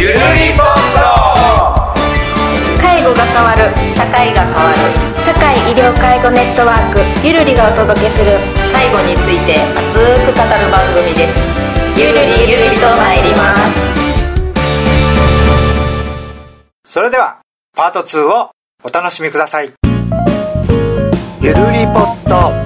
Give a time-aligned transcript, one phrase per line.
[0.00, 0.18] ゆるり
[0.56, 0.66] ぽん
[2.80, 4.78] 介護が変わる社会が変わる
[5.26, 8.38] 社会医療介護ネットワークゆるりがお届けする
[8.72, 11.36] 介護について熱く語る番組です
[12.00, 13.76] ゆるりゆるりと参ります
[16.86, 17.42] それでは、
[17.76, 19.70] パート2をお楽しみください。
[21.42, 22.59] ゆるりぽっと。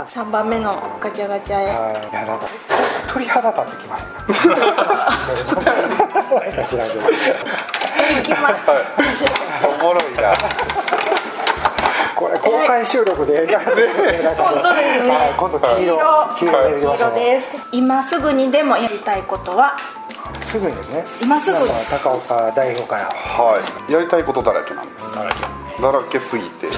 [0.00, 2.46] ゃあ3番目のガチャガチャへいや、なんか、
[3.12, 4.10] 鳥肌立ってきました。
[4.14, 7.00] なんか知らんけど。
[7.00, 8.70] 行きます
[9.66, 10.32] おもろいな。
[12.16, 13.74] これ公開収録でやりますね。
[14.36, 15.98] 本当ですねはい今度黄色、
[16.38, 19.76] 黄色です今すぐにでもやりたいことは？
[20.44, 21.26] すぐにですね。
[21.26, 21.56] 今すぐ
[22.02, 23.04] 高岡代表から。
[23.04, 23.58] は
[23.88, 25.36] いやりたいことだらけなんですだらけ
[26.20, 26.68] すぎて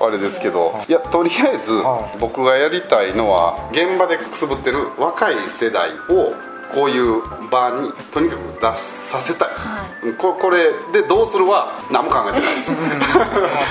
[0.00, 6.32] あれですけどいやとりあえずはい僕がやりたいのは現場でくすぶってる若い世代を
[6.74, 9.48] こういう場にとにかく出させたい、
[10.18, 12.72] ここれでどうするは何も考えてないです。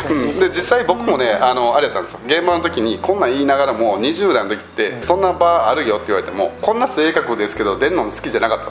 [0.10, 0.40] うん。
[0.40, 2.20] で実際僕もねあのあれやったんですよ。
[2.26, 8.68] 現場の時にこんなん言いながらも20代の時ってそんな場あるよって言われてもこんな性格ですけど出んの好きじゃなかったん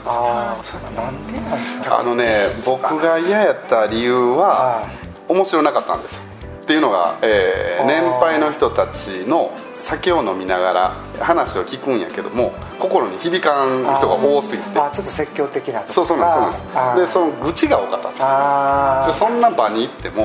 [0.62, 1.90] です。
[1.90, 4.88] あのね僕が嫌やった理由は
[5.32, 6.20] 面白なかったんです。
[6.62, 14.78] っていうのが、えー年配の人たちの酒を飲みながら話を聞くんやけども心に響かん人が多すぎて。
[14.78, 15.82] あ、ちょっと積極的な。
[15.88, 16.74] そうそうなんですそう。
[16.74, 19.18] なんですでその愚痴が多かったんです。
[19.18, 20.24] そんな場に行っても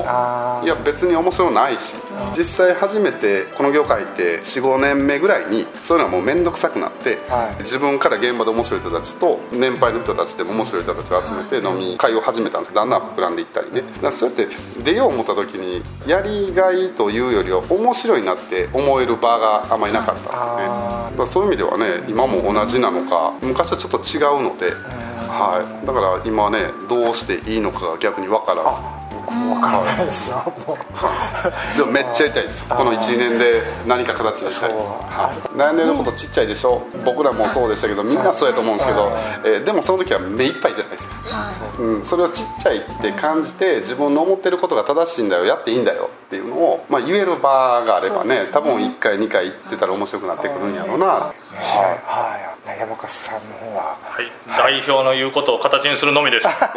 [0.63, 1.95] いや別に面白ないし
[2.37, 7.61] 実際初めてこの業界って45年目ぐらいにそういうのはもう面倒くさくなって、はい。
[7.61, 12.73] 自分から現場で面白い人たちと年配の人たちでも面白い人たちを集めて飲み会を始めたんです。
[12.73, 13.83] だんだん膨らんでいったりね。
[14.11, 14.47] そうやって
[14.83, 21.27] 出よう思った時にやりがいというよりは面白いなって思える場があんまりなかったんですね。
[21.27, 24.71] そういう意味ではね今も同じなのか昔はちょっと違うので、
[25.27, 28.63] はい、だから今はねどうしていいのかが逆に分から
[29.01, 29.06] ず
[29.47, 30.29] 分からないです。
[30.29, 30.53] よ。
[31.77, 32.63] でもめっちゃやりたいです。
[32.67, 36.81] この12年で何か形にしたい、はい、来年のことちっちゃいでしょ。
[37.05, 39.11] 僕らもそうでしたけどみんなそうやと思うんですけど、
[39.45, 45.45] えーでもその時は目いっぱいじゃないですか、うん、それをちっちゃいって感じて自分の思ってることが正しいんだよ。
[45.45, 51.55] やっていいんだよっていうのを、まあ、言える場があればね多分1回2回行ってたら面白くなってくるんやろうな、はい。
[52.05, 52.56] はい。
[52.75, 53.97] 山川さんの方は。
[54.03, 56.47] はい、代表の言うことを形にするのみです。
[56.47, 56.67] は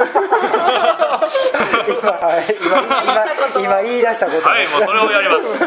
[1.88, 2.56] 今、はい。
[2.62, 2.78] 今、
[3.58, 5.64] 今、今言い出したことい、もうそれをやります。
[5.64, 5.66] う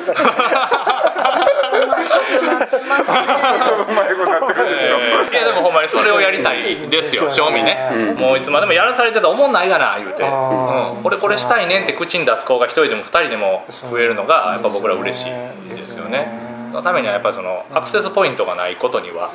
[3.94, 5.00] まいことなってくるでしょ。
[5.00, 7.54] えーいやでもほんまにそれをやりたいですよですよね。
[7.54, 15.30] 正味ね、もういつまでもやらされてたら思んないがな言うて、あうん、俺これしたいねんって口に出す子が一人でも二人でも増えるのがやっぱ僕ら嬉しい
[15.70, 16.28] ですよね。
[16.50, 19.32] そのためにはやっぱりそのアクセスポイントがないことには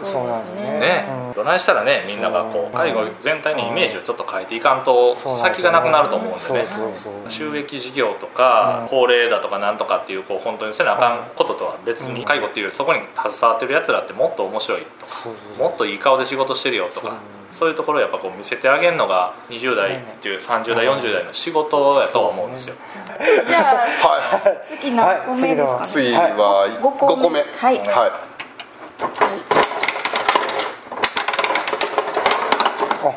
[0.56, 0.78] ね。
[0.78, 1.04] ね、
[1.34, 6.66] どないしたらねみんながこう介護全体にイメージをちょっと変えていかんと先がなくなると思うんでね。
[7.28, 15.12] 収益事業とか高齢だとかなんとかっていうこう本当にせなあかんこととは別に介護っていうそこに携わってるやつらってもっと面白いとか
[15.58, 17.16] もっといい顔で仕事してるよとか
[17.50, 22.74] そういうところをやっぱこう見せてあげるのが20代っていう30代40代の仕事やとは思うんですよ。
[23.46, 23.62] じゃあ
[24.06, 25.88] は次何個目ですかね、い。
[25.88, 27.14] 次は五個目。
[27.14, 27.78] 5個目はい。
[27.78, 28.12] はい。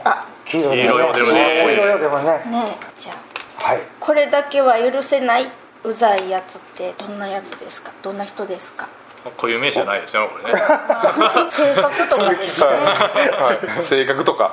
[0.06, 1.66] あ、黄色黄色いでもね。
[1.68, 2.26] 黄色いでもね。
[2.48, 3.14] ねえじゃ
[3.64, 3.68] あ。
[3.68, 3.82] はい。
[4.00, 5.48] これだけは許せない
[5.84, 7.92] うざいやつってどんなやつですか？
[8.02, 8.88] どんな人ですか？
[9.38, 10.60] 固有名詞じゃないですよこれね。
[11.52, 14.52] 性格とかはい、性格とか。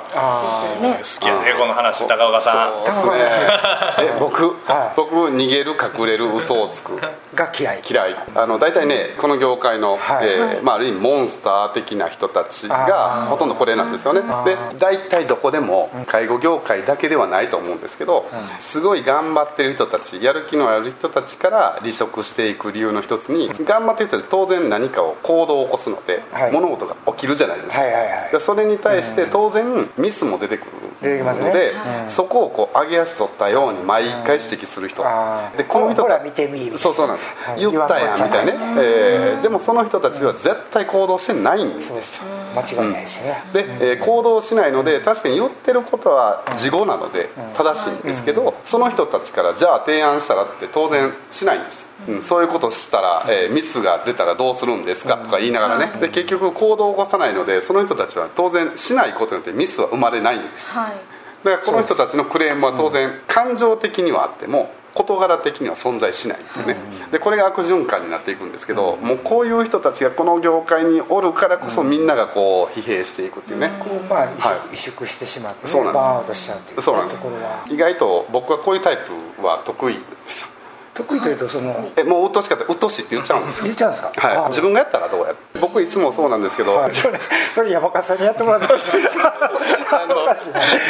[0.81, 0.99] ね。
[1.01, 2.85] 好きやねこの話高岡さん。
[2.85, 3.51] そうですね。
[3.99, 4.93] え僕、はい。
[4.95, 6.99] 僕逃げる隠れる嘘をつく。
[7.33, 7.81] が嫌い。
[7.89, 8.15] 嫌い。
[8.35, 10.27] あの大体ねこの業界の、はい。
[10.27, 14.21] えーまあ、ある意味モンスター的な人たちあがほとんどこれなんですよね。
[14.21, 26.51] ーで大体どこでも介護業界だけではないと思うんですけど、すごい頑張ってる人たちやる気のある人たちから離職していく理由の一つに頑張ってる人たち当然何かを行動を起こすので、はい。
[26.51, 28.31] 物事が起きるじゃないですか、はいはいはい。
[28.31, 30.71] でそれに対して当然ミスも出てくる
[31.23, 31.71] ので、
[32.05, 32.11] うん。
[32.11, 37.59] そこをこう上げ足取ったように毎回指摘する人、あーでこの人ほら見てみそうそうなんです、はい。
[37.59, 41.89] 言ったやんみたいなね、えーでもその人たちは絶対行動してないんですよ。
[41.89, 42.21] そうです。
[42.55, 43.43] 間違いないですね。
[43.53, 55.17] で、えー行動しないので確かに言ってることは事後なので正しいんですけど、その人たちからじゃあ提案したらって当然しないんです、うん、そういうことしたら、えーミスが出たらどうするんですか？
[55.17, 55.91] とか言いながらね。
[55.99, 60.71] で結局行動を起こさないのでその人たちは当然しないことによってミスは生まれないんです。
[60.71, 60.93] はい。
[61.43, 66.75] だからこの人たちのクレームは当然感情的にはあっても事柄的には存在しないっていうね、
[67.11, 74.27] でこれが悪循環になっていくんですけど、もうこういう人たちがこの業界におるからこそみんながこう疲弊していくっていうね、こうまあ
[74.71, 76.01] 萎縮,、してしまって、ね、そうなんです。
[76.01, 77.17] バーンアウトしちゃうっていうそうなんです。
[77.17, 78.97] ところは意外と僕はこういうタイ
[79.37, 80.48] プは得意ですよ
[80.99, 83.63] 得意というとそのえもう鬱陶しかったら鬱陶しいって言っちゃうんですよ。
[83.65, 84.27] 言っちゃうんですか？
[84.27, 86.91] はい、あ自分がやったらどうや僕いつもそうなんですけど、はい。
[87.53, 90.15] それ山川さんにやってもらってましたあの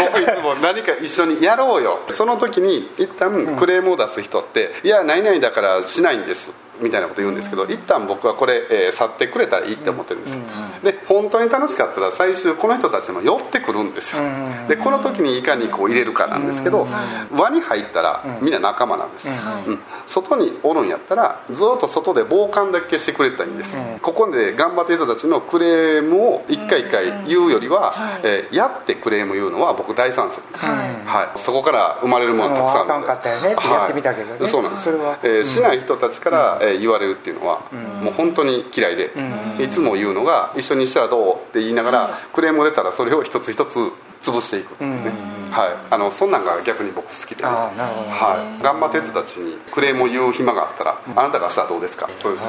[0.05, 1.99] 僕いつも何か一緒にやろうよ。
[2.11, 10.37] その時に一旦クレームを出す人って「いや何々だからしないんです」みたいなこと言うんですけど一旦僕はこれ、えー去ってくれたらいいって思ってるんです。
[10.83, 14.23] で本当に楽しかったら最終この人たちも寄ってくるんですよ。
[14.67, 16.87] でこの時にいかにこう入れるかなんですけど
[17.31, 19.29] 輪に入ったらみんな仲間なんです。
[19.29, 23.77] うん外におるんやったらずっと外で傍観だけしてくれたらいいんです。
[24.01, 27.93] ここで頑張ってる人たちのクレームを一回一回言うよりは
[28.23, 30.65] えーやってクレーム言うのは僕大賛成です。
[30.65, 31.39] はい。
[31.39, 34.39] そこから生まれるものはたくさんあるんあかんかったよねってやってみたけどね。
[34.41, 34.49] はい。
[34.49, 34.73] そうなん。
[34.73, 35.17] ですそれは。
[35.23, 37.61] えーしない人たちからえー言われるっていうのは
[38.01, 39.11] もう本当に嫌いで
[39.59, 43.77] いつも言うのが一緒にしたらどうって言いながらクレームが出たらそれを一つ一つ
[44.21, 45.75] 潰していくはい。
[45.89, 47.43] あのそんなんが逆に僕好きで。
[47.45, 48.63] はい。
[48.63, 52.09] 頑張ってる人たちにクレームを言う暇があったらあなたが明日はどうですか？
[52.19, 52.47] そうです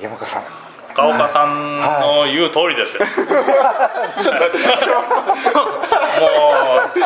[0.00, 0.42] 山川さん。
[0.94, 3.02] 岡岡さんの言う通りですよ、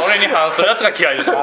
[0.09, 1.41] れに反するやつが嫌いですよう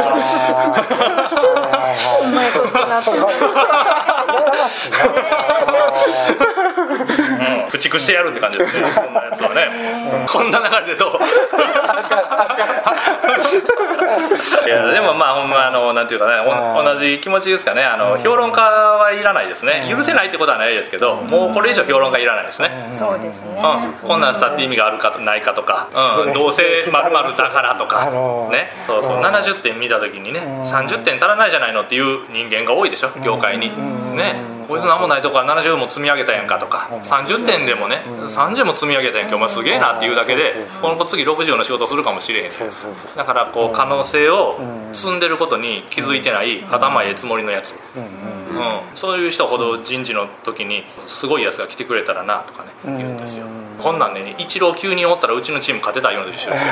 [7.68, 7.72] ん。
[7.72, 8.82] 駆逐してやるって感じですね。
[8.96, 10.26] そんなやつはね。
[10.28, 11.20] こんな流れでどう？
[14.66, 17.84] いやでもまあほんまあのなんていうかねお同じ気持ちですかね。
[17.84, 19.88] あの評論家はいらないですね。
[19.90, 22.96] 許せないってことはないですけどもうこれ以上評論家いらないですね。
[22.98, 23.62] そうですね。
[23.62, 25.90] うん、こんなんしたって意味があるかとないかとか、
[26.26, 28.52] うん、どうせまるだからとか、あのー。
[28.52, 29.18] ね、そうそう。
[29.18, 33.70] 70点見た時にね30点足らないじゃないのっていう人間が多いでしょ業界に。
[34.16, 42.52] ねこいつ何もないとこから70も積み上げたやんかとか30点でもね30も積み上げたやんけお前すげえなっていうだけでこの子次60の仕事するかもしれへん
[43.16, 44.60] だからこう可能性を
[44.94, 48.35] 積んでることに気づいてない頭ええつもりのやつ、うん
[48.94, 53.46] そういう人ほど人事の時にすごいやつが来てくれたらなとかね言うんですよ。
[53.82, 56.72] こんなんね一郎急におったらうちのチーム勝てたようなと一緒ですよ。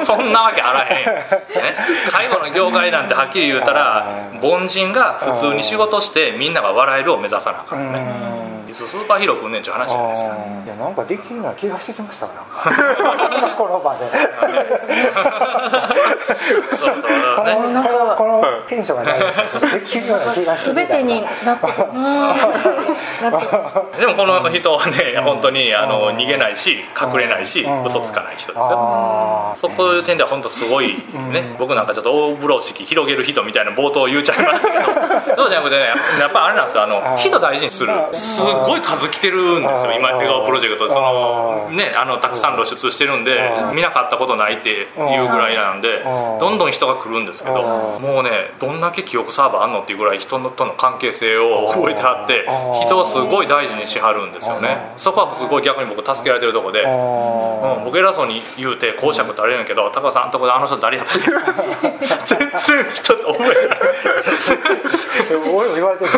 [0.04, 1.76] そんなわけあらへん、ね、
[2.10, 10.30] 介護の業界なんてはっきり言うたら凡人が普通に仕事してみんなが笑えるを目指さなあかんねいつスーパーヒーロー来んねんちゅう話じゃないですか。
[10.66, 12.44] いやなんかできるような気がしてきましたか。
[12.68, 12.74] ら
[13.56, 14.00] この場で。
[14.10, 14.16] そ
[16.74, 16.86] うそう。
[17.46, 19.60] ねこのなんかこのテンションがないです。
[19.72, 20.94] できるような気がしてきた。
[20.94, 21.26] 全てにで
[24.06, 27.84] もこの人はね本当にあの逃げないし隠れないしうん。
[27.84, 28.66] 嘘つかない人ですよ。
[28.72, 31.00] あそうこういう点では本当すごい
[31.30, 34.84] ね、僕なんかちょっと大風呂敷広げる人みたいな冒頭言っちゃいましたけど。
[35.36, 35.84] そうじゃなくてね
[36.18, 37.16] やっぱあれなんですよあのー。
[37.18, 37.92] 人大事にする。
[38.12, 46.38] すっごい数来てるんですよ今笑顔プロジェクトそのねあのたくさん露出してるんで見なかったことないっていうぐらいなんでうん。
[46.38, 47.62] どんどん人が来るんですけど
[48.00, 52.46] もうねどんだけ記憶サーバーあんのっていうぐらい人との関係性を覚えてはって
[52.86, 54.92] 人をすごい大事にしはるんですよね。
[54.96, 61.30] そこはすごい逆に僕助けられてるとこであうん、僕偉そうに言うて講釈ってあれやねんけど高橋さんとこであの人誰やったっけ
[62.26, 63.78] 全然人覚えてない。
[65.54, 66.10] 俺も言われてる。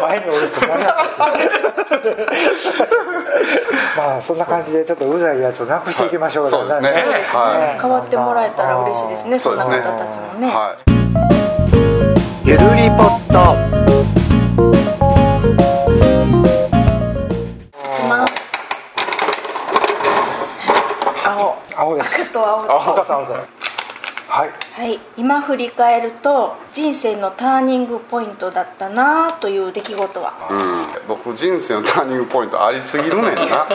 [0.00, 0.26] 前に
[3.96, 6.50] まあそんな感じでちょっとうざいやつをなくしていきましょう。
[6.50, 6.92] そうですね。
[6.92, 7.08] なんは
[7.76, 7.80] い。
[7.80, 10.48] 変わってもらえたら嬉しいですねそんな方たちもね。
[10.48, 10.78] はい。
[12.44, 13.34] ゆるりぽっと
[18.04, 18.32] います。
[21.24, 21.56] 青。
[21.76, 22.22] 青です。
[22.22, 23.34] 赤と青青と青で
[24.74, 24.88] はい。
[24.88, 30.32] はい、今振り返ると人生のターニングポイントだったなという出来事は。
[30.50, 30.54] う
[31.04, 33.66] ん、僕人生のターニングポイントありすぎるねんな。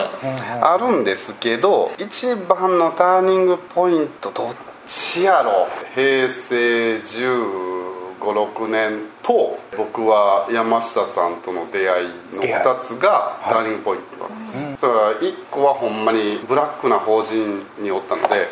[0.60, 4.54] あるんですけど一番のターニングポイントどっ
[4.86, 5.68] ちやろ？
[5.94, 12.66] 平成1 5 6年と僕は山下さんとの出会いの出会い。
[12.66, 18.48] 2つがターニングポイントなんです、それから1個はほんまにブラックな法人におったので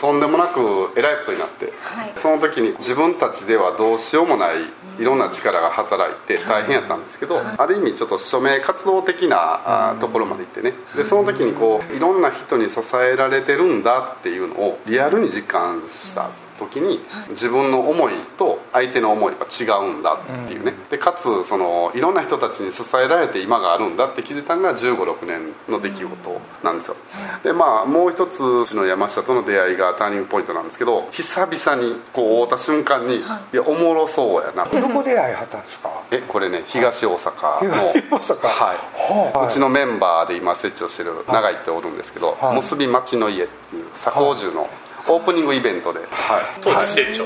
[0.00, 2.12] とんでもなくえらいことになって、はい。
[2.16, 4.56] その時に自分たちではどうしようもない
[4.98, 10.74] いろんな力が働いて大変やったんですけど、ある意味ちょっと署名活動的なあところまで行ってね。
[10.96, 17.00] でその時にこういろんな人に支えられてるんだっていうのをリアルに実感した時に
[17.30, 26.96] 自分の思いと相手の思いが違うんだっていうね、でかつそのいろんな人たちに支えられて今があるんだって気づいたのが1 5 6年の出来事なんですよ。
[27.42, 33.20] でまあもう一つうちの山下との出会いがターニングポイントなんですけど久々にこう会った瞬間に、い、
[33.52, 34.64] やおもろそうやな。
[34.64, 35.90] どこで会いはったんですか？
[36.10, 38.48] えこれね東大阪の、東大阪。
[38.48, 39.36] はい。
[39.36, 39.46] はい。
[39.46, 42.56] うちのメンバーで今設置をしてる永井っておるんですけど「はい。
[42.56, 44.68] 結び町の家」っていう左高中の
[45.08, 46.44] オープニングイベントで、はい。
[46.60, 47.24] 当時成長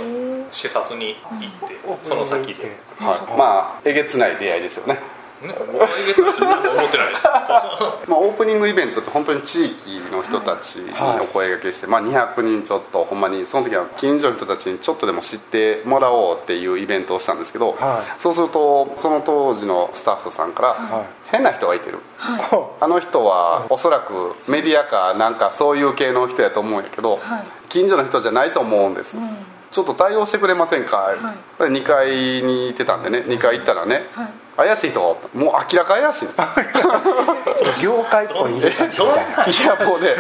[0.52, 4.98] 視察に行ってその先で、はい、まあえげつない出会いですよね
[5.42, 7.26] ね、思ってないです。
[8.08, 18.20] まあ、オープニングイベントって本当に地域の人たちにお声がけして、まあ、200人ちょっとほんまにその時は近所の人たちにちょっとでも知ってもらおうっていうイベントをしたんですけど、はい。
[18.20, 20.76] そうするとその当時のスタッフさんから、
[21.26, 21.99] 変な人がいてる、
[22.80, 27.20] あの人はおそらくメディアかなんかそういう系の人やと思うんやけど、
[27.68, 29.16] 近所の人じゃないと思うんです、
[29.70, 31.14] ちょっと対応してくれませんか、
[31.58, 32.11] 2階
[32.42, 34.06] に行ってたんでね2階行ったらね、
[34.56, 35.38] 怪しい人がおった。
[35.38, 36.28] もう明らか怪しい。
[37.82, 40.14] 業界っぽいいやもうね、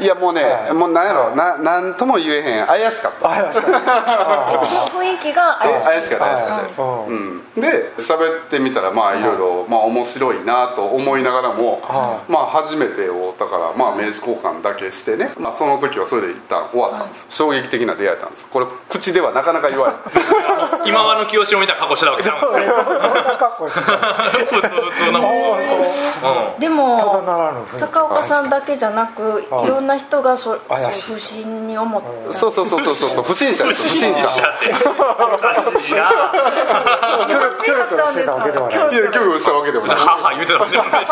[0.00, 0.06] い。
[0.06, 0.42] やもうね、
[0.72, 2.66] もうなんやろななんとも言えへん。
[2.66, 3.30] 怪しかった。
[3.30, 7.10] あ確かにあ雰囲気がえ怪しい怪しかった怪しかったです、はい。
[7.10, 18.46] うん、で喋ってみたらまあいろいろまあ面白いなと思いながらも、はまあ初めてをだからまあ名刺交換だけしてね、まあ、その時はそれで一旦終わったんです、衝撃的な出会いだったんです。
[18.46, 22.74] これ口ではなかなか言われない 今和の清志郎みたいな格好してたわけじゃないんですよ
[23.68, 25.26] 普通普通の普
[26.56, 27.22] 通でも
[27.78, 33.24] 高岡さんだけじゃなくいろんな人がそ不審に思ったそうそうそうそうそう。
[33.24, 33.64] 不審者。
[33.64, 36.10] 不です不審審者者っておかしいな。
[37.26, 38.76] キョロキョロキョロしてたわけではない。
[38.76, 39.96] いや拒否したわけでもない。
[39.96, 41.10] 母言うてたわけでもないし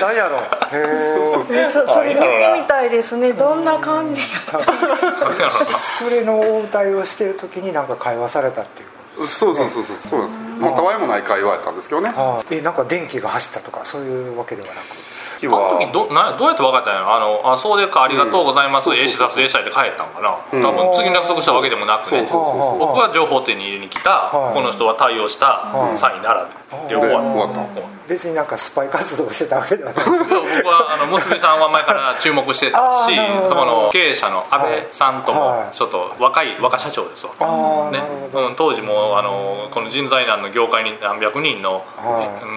[0.00, 0.40] 何やろ
[1.42, 3.32] そそれ見てみたいですね。
[3.32, 8.88] どんな感じやったそれの応対をしてる時になんか会話されたっていう
[9.26, 12.12] そうそうそうそうそうなんですまあたわいもない会話やったんですけどね。
[12.16, 14.84] あえなんか電気が走ったとかそういうわけではなく。
[15.38, 17.14] 日あの時どなどうやって分かったんやろ？
[17.14, 18.96] あのあそうでかありがとうございます、うん。
[18.96, 20.62] ええ視察でしたって帰ったんかな、うん。
[20.62, 22.26] 多分次に約束したわけでもなくね。
[22.30, 24.54] 僕は情報手に入れに来た、はい。
[24.54, 25.96] この人は対応した、はい。
[25.96, 26.48] サインなら
[26.88, 30.04] で終わった、で終わった別になんかスパイ活動をしてたわけではない。
[30.08, 33.14] 僕はあの娘さんは前から注目してたし
[33.46, 35.76] そこの経営者の安倍さんともはい。
[35.76, 38.02] ちょっと若い若社長ですわ、ね。
[38.32, 41.84] うん、当時もあのこの人材難の業界に何百人の、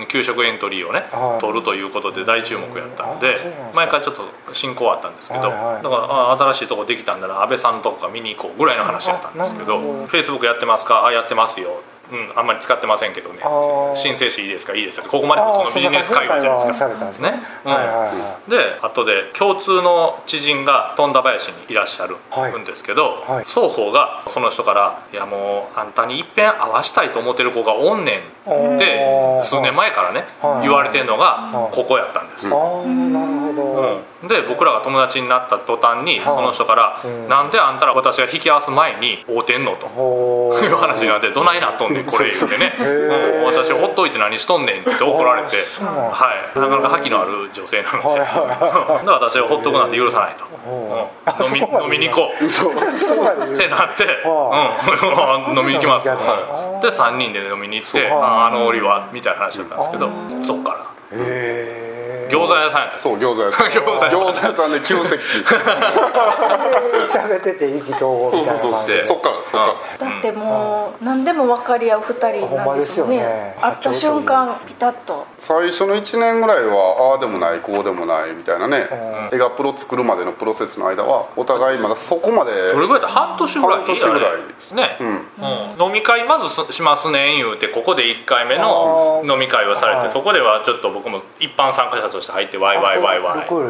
[0.07, 1.41] 給食エントリーをね、はい。
[1.41, 3.37] 取るということで大注目やったんあで
[3.73, 5.83] 前からちょっと進行はあったんですけど、はいはい。
[5.83, 11.05] だからあ新しいとこできたんなら安倍さんのとこから見に行こうぐらいの話やったんですけどフェイスブックやってますか？
[11.05, 11.81] あやってますよ
[12.11, 13.39] うん、あんまり使ってませんけどね。
[13.95, 15.05] 申請していいですかいいですよ。
[15.07, 16.87] ここまで普通のビジネス会話じゃないですか。
[17.21, 17.39] ね。
[18.47, 23.45] で後で共通の知人が富田林にいらっしゃるはいんですけど、はい。
[23.45, 29.43] 双方がその人から「いやもうあんたにいっぺん会わしたいと思ってる子がおんねん」っておー。
[29.43, 30.61] 数年前からねはい。
[30.67, 31.75] 言われてるのがはい。
[31.75, 32.47] ここやったんです。
[32.47, 36.33] よ、ああなるほど、うん、で僕らが友達になった途端にはい。
[36.35, 39.87] その人からうん「なんであんたら私が引き合わす前に会うてんの?」と。
[39.87, 43.39] ほいう話になって「どないなっとんねんこれ」言うてね「ー。
[43.39, 45.57] うん、私ほっといて何しとんねん」って怒られて。
[45.81, 46.59] はい。
[46.59, 48.21] なかなか覇気のある女性なので。
[49.05, 50.45] で私をほっとくなんて許さないと、
[51.45, 52.45] 飲み飲みに行こう。
[52.45, 54.75] ってなって、は
[55.51, 60.09] うん、 飲みに行きます、で3人で飲みに行って「そうああの折は」みたいな話だったんですけど
[60.41, 61.17] そっから。
[61.17, 61.80] へえ
[62.31, 62.91] 餃子屋さんやった。
[62.91, 63.67] んですそう 餃子屋さん。
[63.67, 65.43] 餃子屋さんで急接近
[67.11, 68.59] 喋ってて意気投合みたいな。
[68.59, 70.09] そうそう感じでそっからそっから。
[70.09, 73.17] だってもう何でも分かり合う2人なんですよね。
[73.17, 73.57] ね。
[73.61, 75.25] 会った瞬間ピタッと。
[75.39, 78.87] 最初の1年ぐらいはああでもないこうでもないみたいなね。
[79.31, 83.07] う絵がプロ作るまでのプロセスの間はお互いまだそこまでどれぐらいだ？
[83.07, 83.77] 半年ぐらい。
[83.79, 84.31] 半年ぐらい。
[84.73, 85.07] ね、うん。
[85.07, 85.85] うん。
[85.87, 93.47] 飲み会まずすしますねん言うてここで1回目の飲み会をされてはいそこではちょっと僕も一般参加者として入ってワイワイワイワイ。
[93.47, 93.61] こ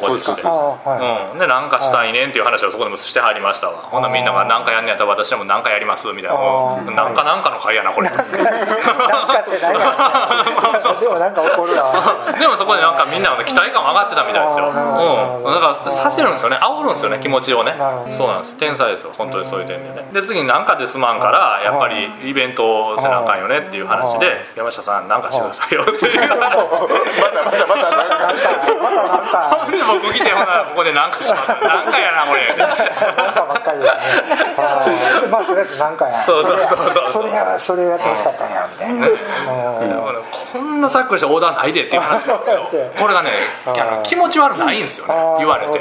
[0.00, 0.44] こでしてい。
[0.44, 3.88] うん、で何かしたいねんっていう話をそこでもしてはりましたわ。
[3.90, 6.92] ほんならみんなが何かやんねやったら私でも何かやりますみたいな。
[6.92, 8.10] なんかなんかの会やなこれ。
[8.10, 8.24] なんか
[9.40, 9.58] って
[11.00, 11.92] でもなんか怒るわ。
[12.38, 16.58] でもそこでなんかみんなの期待感上がってたみたいですよ、うん、だからさせるんですよね。
[16.60, 17.74] 煽るんですよね気持ちをね。
[18.10, 18.56] そうなんです。
[18.56, 19.12] 天才ですよ。
[19.16, 20.08] 本当にそういう点でね。
[20.12, 26.28] で次に何かですまんからやっぱりイベントをせなあかんよねっていう話で山下さん何かしてくださいよっていう。
[26.28, 27.87] またまたまたなんかなんかで
[30.02, 34.00] 僕来てほなここで何かします何かやなこれ何かばっかりだね
[35.30, 39.08] まあとりあえず何かやそうそうそうそうそれやそれやってほしかったんやみたいな
[40.52, 43.30] ここんなざっくりしたオーダーないでっていう話なんですけど これがね
[44.04, 45.78] 気持ち悪ないんですよね言われて。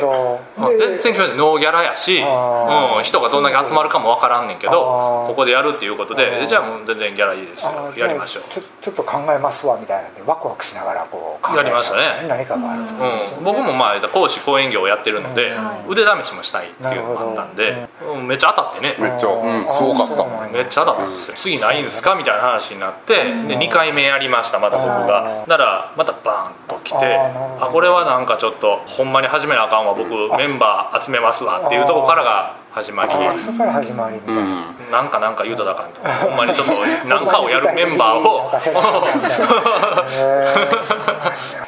[0.78, 6.46] 全然気持ち悪いノーギャラやし、あうん、人がどんだけ集まるかもわからんねんけどここでやるっていうことあでー。
[6.46, 7.72] じゃあもう全然ギャラいいですよ。
[7.96, 8.44] やりましょう。
[8.50, 12.26] ちょちょっと考えますわみたいなんでワクワクしながらこうやりましたね。
[12.28, 12.94] 何かがあると、
[13.38, 20.48] うん、僕もまあ講師講演業をやってるので、うん腕試しもしたいっていうのがあったんで、うんめっちゃ当たってね、めっちゃうんすごかった。
[20.52, 22.16] めっちゃ当たったんですよ、次ないんですか？
[22.16, 25.44] みたいな話になって、で2回目やりましたまた僕が。
[25.44, 27.18] あならまたバーンと来て
[27.60, 33.12] あこれはなんかちょっとほんまに始めなあかんわ僕メンバー集めますわっていうところからが始まり。
[33.12, 34.92] あーそこから始まりみたいな、うん。
[34.92, 36.02] なんかなんか言うとだかんと。
[36.02, 36.74] ほんまにちょっと
[37.08, 38.52] 何かをやるメンバーを。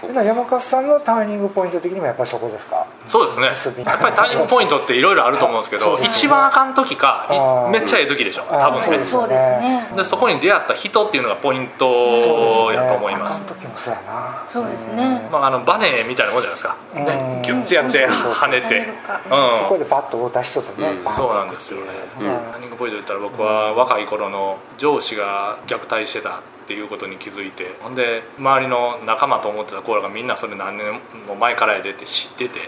[0.10, 2.86] 山勝さんのターニングポイント的にもやっぱりそこですか？
[3.08, 3.84] そうですね。
[3.86, 8.44] やっぱりターニングポイントっていろいろあると思うんですけど一番あかん時かめっちゃええ時でしょ。
[8.44, 9.06] 多分ね。
[9.06, 9.88] そうですね。
[9.96, 13.42] でそこに出会った人っていうのがポイントやと思います。
[13.42, 14.46] あの時もそうやな。
[14.50, 15.28] そうですね。
[15.32, 17.06] まあ、あのバネみたいなもんじゃないですか、うん。
[17.06, 18.88] ね、ギュッてやって跳ねて、
[19.30, 21.86] そこでパッと会った人とね、うんバンとそうなんですよね、
[22.20, 22.26] うん。
[22.26, 32.60] ターニングポイントで言ったら僕は若い頃の上司が虐待してたっていうことに気づいてほんで周りの仲間と思ってた子らがみんなそれ何年も前からやでって知ってて、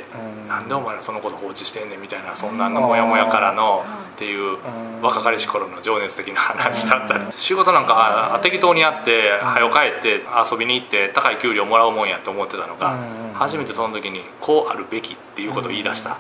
[0.42, 0.48] うん。
[0.48, 5.02] なんでお前らそのこと放置してんねんみたいなそんなのモヤモヤからのっていううん。
[5.04, 7.26] 若かりし頃の情熱的な話だったり。
[7.30, 13.34] 仕事なんかあ適当にやって早く帰って遊びに行って高い給料もらうもんやって思ってたのがうん。
[13.36, 16.10] 初めてその時にこうあるべきっていうことを言い出した。
[16.10, 16.18] か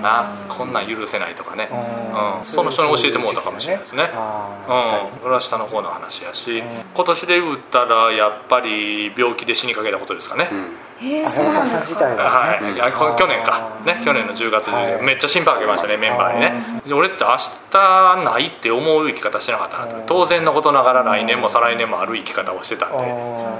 [0.00, 0.24] な。
[0.48, 1.68] こんなん許せないとかね。
[1.72, 2.38] うん。
[2.38, 2.44] うん。
[2.44, 4.08] その人に教えてもらったかもしれないですね。
[4.14, 11.08] あうん、それは下の方の話やし、うん今年で言ったらやっぱり病気で死にかけたことですかね、うん。
[11.08, 12.00] へえーそうなんですか。
[12.08, 13.80] がはい、去年か。
[13.84, 15.02] ね去年の10月10はい。
[15.02, 16.52] めっちゃ心配かけましたねメンバーにね。
[16.71, 17.36] で俺って明
[17.70, 22.98] 日ないって思う生き方してなかったな当然のことながら来年も再来年もある生き方をしてたんで。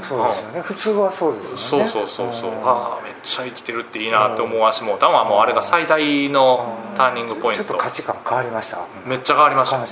[0.02, 0.60] そうですよね。
[0.60, 1.58] 普通はそうですよね。
[1.58, 2.50] そうそうそうそう。
[2.50, 2.56] うん。
[2.66, 7.64] ああめっちゃ生きてるっていいなって思わしてもうたのはもうあれが最大のターニングポイント。
[7.64, 8.78] ちょっと価値観変わりました？
[9.06, 9.78] めっちゃ変わりました。
[9.78, 9.88] めっ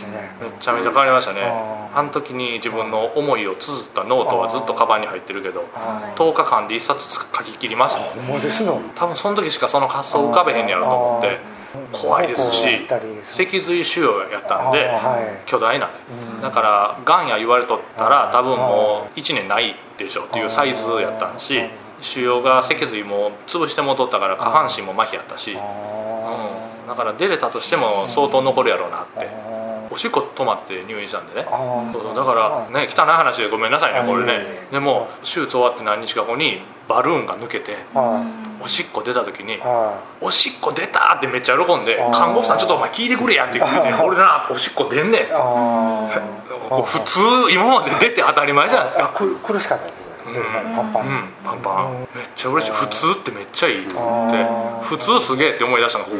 [0.58, 1.40] ちゃめちゃ変わりましたね。
[1.42, 1.98] うん。
[1.98, 8.80] あの時に自分の思いを綴ったノートはずっとカバンに入ってるけどあ10日間で1冊書き切りましたもんーもうですの。
[8.96, 11.59] 多分その時しかその発想浮かべへんねやろと思って
[11.92, 12.86] 怖いですし
[13.26, 14.90] 脊髄腫瘍やったんで
[15.46, 15.90] 巨大な
[16.42, 21.60] だからがんや言われとったら多分もう1年ないでしょっていうサイズやったんし
[22.00, 25.58] 腫瘍が脊髄も潰してもとったから下半身も麻痺やったし、うん、
[26.88, 29.28] だから出れたとしても相当残るやろうなって
[29.92, 31.46] おしっこ止まって入院したんでね。
[31.92, 32.14] そうそう。
[32.14, 34.66] だからね汚い話でごめんなさいねこれね。
[34.70, 37.76] でも手術終わって何日か後にバルーンが抜けて
[38.62, 39.58] おしっこ出た時に
[40.20, 42.12] 「おしっこ出た!」ってめっちゃ喜んで「あー。
[42.18, 45.26] 看護婦さんちょっとお前聞いてくれや」って言って「俺なおしっこ出んねん」
[46.70, 49.10] 普通今まで出て当たり前じゃないですか。
[49.14, 50.00] 苦しかったです。
[50.36, 50.44] よ
[50.76, 51.02] パンパン。
[51.02, 51.28] うん。
[51.44, 52.06] パンパン。
[52.14, 52.72] めっちゃ嬉しい。
[52.72, 54.86] 普通ってめっちゃいいと思って。
[54.86, 56.10] 普通すげえって思い出したのこ。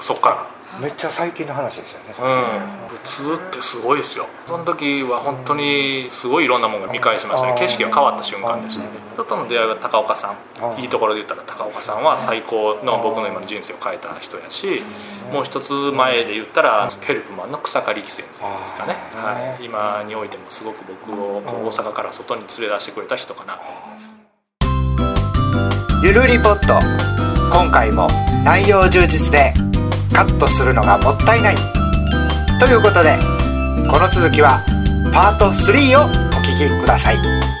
[0.00, 0.36] そっから
[0.80, 2.14] めっちゃ最近の話ですよね。
[2.18, 2.98] うん。
[2.98, 4.26] 普通ってすごいですよ。
[4.46, 7.54] その時は本当にすごいいろんなものが見返しましたね。
[7.56, 8.88] 景色が変わった瞬間でしたね。
[9.12, 10.80] 人との出会いは高岡さん。
[10.80, 14.82] いいところで言ったら高岡さんは最高の僕の今の人生を変えた人やし
[15.32, 23.60] もう一つ前で言ったらヘルプマンの草刈力先生ですかね、はい、今においてもすごく僕を大阪から外に連れ出してくれた人かな
[26.02, 27.14] ゆるりポット。
[27.54, 28.08] 今回も
[28.44, 29.54] 内容充実で
[30.14, 31.56] カットするのがもったいない。
[32.60, 33.18] ということで
[33.90, 34.64] この続きは
[35.12, 36.08] パート3をお
[36.40, 37.53] 聞きください。